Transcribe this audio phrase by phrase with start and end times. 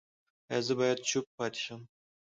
[0.49, 1.81] ایا زه باید چوپ پاتې شم؟